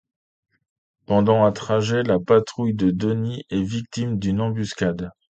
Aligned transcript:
Pendant 1.05 1.43
un 1.45 1.51
trajet, 1.51 2.01
la 2.01 2.17
patrouille 2.19 2.73
de 2.73 2.89
Denis 2.89 3.43
est 3.51 3.61
victime 3.61 4.17
d'une 4.17 4.41
embuscade. 4.41 5.11